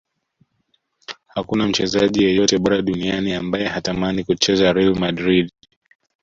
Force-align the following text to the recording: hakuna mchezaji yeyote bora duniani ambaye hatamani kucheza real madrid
hakuna 1.27 1.67
mchezaji 1.67 2.23
yeyote 2.23 2.57
bora 2.57 2.81
duniani 2.81 3.33
ambaye 3.33 3.67
hatamani 3.67 4.23
kucheza 4.23 4.73
real 4.73 4.95
madrid 4.99 5.51